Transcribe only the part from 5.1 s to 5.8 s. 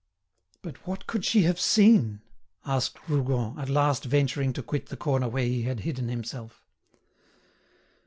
where he